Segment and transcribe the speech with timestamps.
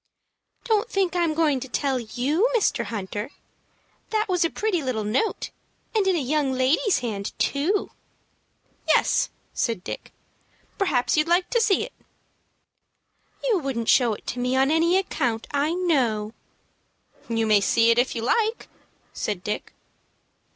[0.63, 2.85] "Don't think I'm going to tell you, Mr.
[2.85, 3.29] Hunter.
[4.09, 5.51] That was a pretty little note,
[5.93, 7.91] and in a young lady's hand too."
[8.87, 10.11] "Yes," said Dick.
[10.79, 11.93] "Perhaps you'd like to see it."
[13.43, 16.33] "You wouldn't show it to me on any account, I know."
[17.29, 18.69] "You may see it if you like,"
[19.13, 19.75] said Dick.